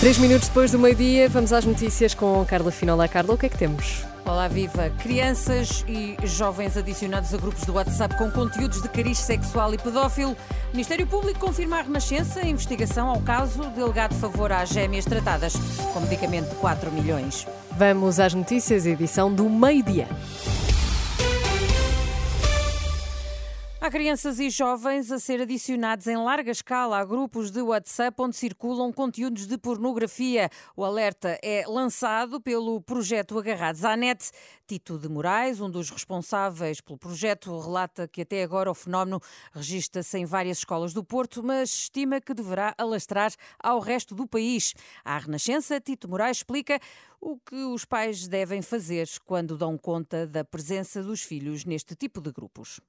[0.00, 3.06] Três minutos depois do meio-dia, vamos às notícias com Carla Finola.
[3.06, 4.02] Carla, o que é que temos?
[4.24, 4.88] Olá, viva!
[5.02, 10.32] Crianças e jovens adicionados a grupos do WhatsApp com conteúdos de cariz sexual e pedófilo.
[10.32, 15.04] O Ministério Público confirma a Renascença a investigação ao caso de alegado favor às gêmeas
[15.04, 15.52] tratadas
[15.92, 17.46] com medicamento de 4 milhões.
[17.72, 20.08] Vamos às notícias, edição do meio-dia.
[23.90, 28.92] Crianças e jovens a ser adicionados em larga escala a grupos de WhatsApp onde circulam
[28.92, 30.48] conteúdos de pornografia.
[30.76, 34.30] O alerta é lançado pelo projeto Agarrados à Net.
[34.64, 39.20] Tito de Moraes, um dos responsáveis pelo projeto, relata que até agora o fenómeno
[39.52, 44.72] registra-se em várias escolas do Porto, mas estima que deverá alastrar ao resto do país.
[45.04, 46.78] À Renascença, Tito Moraes explica
[47.20, 52.20] o que os pais devem fazer quando dão conta da presença dos filhos neste tipo
[52.20, 52.80] de grupos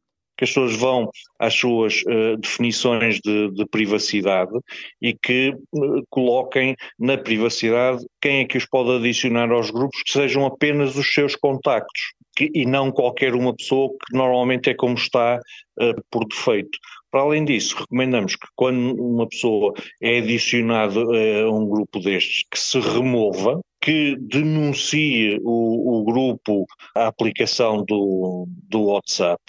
[0.41, 4.51] que as pessoas vão às suas uh, definições de, de, privacidade
[4.99, 10.11] e que uh, coloquem na privacidade quem é que os pode adicionar aos grupos que
[10.11, 14.95] sejam apenas os seus contactos que, e não qualquer uma pessoa que normalmente é como
[14.95, 16.75] está uh, por defeito.
[17.11, 22.57] Para além disso, recomendamos que quando uma pessoa é adicionada a um grupo destes, que
[22.57, 26.65] se remova, que denuncie o, o, grupo,
[26.95, 29.41] a aplicação do, do WhatsApp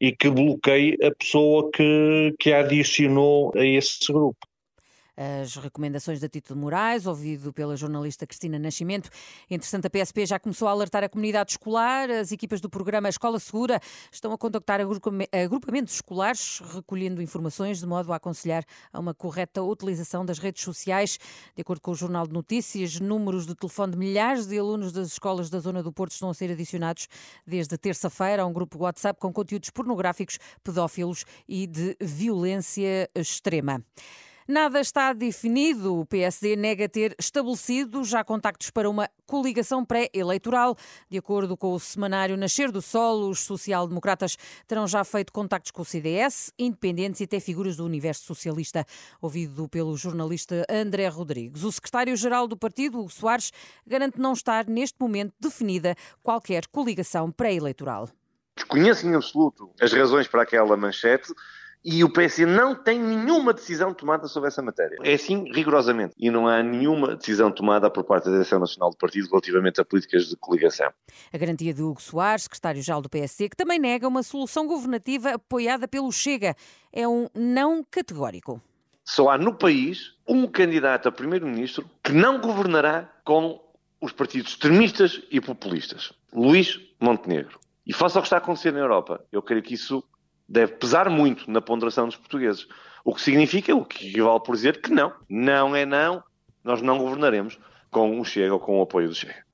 [0.00, 4.36] e que bloqueie a pessoa que, que a adicionou a esse grupo
[5.16, 9.08] as recomendações da Tito de Moraes, ouvido pela jornalista Cristina Nascimento.
[9.50, 12.10] Entretanto, a PSP já começou a alertar a comunidade escolar.
[12.10, 13.80] As equipas do programa Escola Segura
[14.12, 20.24] estão a contactar agrupamentos escolares, recolhendo informações de modo a aconselhar a uma correta utilização
[20.24, 21.18] das redes sociais.
[21.54, 25.08] De acordo com o Jornal de Notícias, números de telefone de milhares de alunos das
[25.08, 27.08] escolas da zona do Porto estão a ser adicionados
[27.46, 33.82] desde terça-feira a um grupo WhatsApp com conteúdos pornográficos, pedófilos e de violência extrema.
[34.48, 35.98] Nada está definido.
[35.98, 40.76] O PSD nega ter estabelecido já contactos para uma coligação pré-eleitoral.
[41.10, 44.36] De acordo com o semanário Nascer do Sol, os social-democratas
[44.68, 48.86] terão já feito contactos com o CDS, independentes e até figuras do universo socialista.
[49.20, 51.64] Ouvido pelo jornalista André Rodrigues.
[51.64, 53.52] O secretário-geral do partido, Hugo Soares,
[53.84, 58.08] garante não estar neste momento definida qualquer coligação pré-eleitoral.
[58.54, 61.34] Desconheço em absoluto as razões para aquela manchete
[61.88, 64.98] e o PS não tem nenhuma decisão tomada sobre essa matéria.
[65.04, 66.16] É assim, rigorosamente.
[66.18, 69.84] E não há nenhuma decisão tomada por parte da Direção Nacional do Partido relativamente a
[69.84, 70.92] políticas de coligação.
[71.32, 75.86] A garantia de Hugo Soares, secretário-geral do PSD, que também nega uma solução governativa apoiada
[75.86, 76.56] pelo Chega.
[76.92, 78.60] É um não categórico.
[79.04, 83.60] Só há no país um candidato a primeiro-ministro que não governará com
[84.00, 86.12] os partidos extremistas e populistas.
[86.32, 87.60] Luís Montenegro.
[87.86, 89.24] E faça o que está a acontecer na Europa.
[89.30, 90.02] Eu creio que isso
[90.48, 92.66] deve pesar muito na ponderação dos portugueses.
[93.04, 95.12] O que significa, o que equivale por dizer que não.
[95.28, 96.22] Não é não,
[96.64, 97.58] nós não governaremos
[97.90, 99.45] com o Chega ou com o apoio do Chega.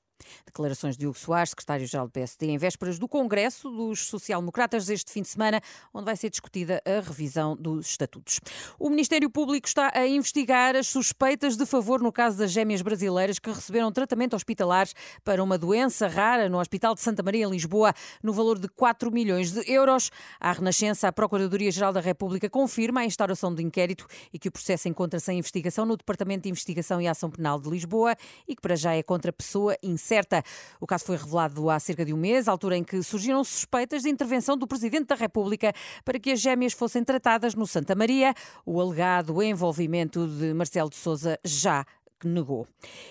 [0.46, 5.22] Declarações de Hugo Soares, secretário-geral do PSD, em vésperas do Congresso dos Social-Democratas este fim
[5.22, 5.60] de semana,
[5.92, 8.40] onde vai ser discutida a revisão dos estatutos.
[8.78, 13.38] O Ministério Público está a investigar as suspeitas de favor no caso das gêmeas brasileiras
[13.38, 14.88] que receberam tratamento hospitalar
[15.24, 17.92] para uma doença rara no Hospital de Santa Maria, em Lisboa,
[18.22, 20.10] no valor de 4 milhões de euros.
[20.40, 24.88] À Renascença, a Procuradoria-Geral da República confirma a instauração de inquérito e que o processo
[24.88, 28.16] encontra-se em investigação no Departamento de Investigação e Ação Penal de Lisboa
[28.46, 30.31] e que para já é contra pessoa incerta.
[30.80, 34.08] O caso foi revelado há cerca de um mês, altura em que surgiram suspeitas de
[34.08, 35.72] intervenção do Presidente da República
[36.04, 38.34] para que as gêmeas fossem tratadas no Santa Maria.
[38.64, 41.84] O alegado envolvimento de Marcelo de Souza já
[42.24, 42.66] negou.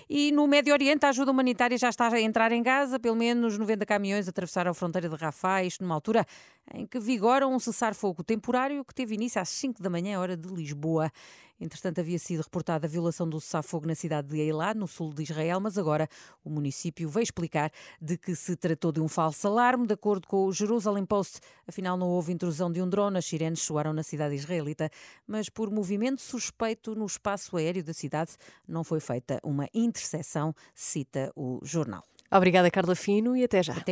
[0.09, 3.57] E no Médio Oriente, a ajuda humanitária já está a entrar em Gaza, pelo menos
[3.57, 6.25] 90 caminhões atravessaram a fronteira de Rafah, isto numa altura
[6.73, 10.47] em que vigora um cessar-fogo temporário que teve início às 5 da manhã, hora de
[10.47, 11.11] Lisboa.
[11.61, 15.21] Entretanto, havia sido reportada a violação do cessar-fogo na cidade de Eilat, no sul de
[15.21, 16.09] Israel, mas agora
[16.43, 17.71] o município veio explicar
[18.01, 19.85] de que se tratou de um falso alarme.
[19.85, 23.61] De acordo com o Jerusalem Post, afinal não houve intrusão de um drone, as sirenes
[23.61, 24.89] soaram na cidade israelita,
[25.27, 28.31] mas por movimento suspeito no espaço aéreo da cidade
[28.67, 32.03] não foi feita uma interseção, cita o jornal.
[32.33, 33.73] Obrigada, Carla Fino, e até já.
[33.73, 33.83] Até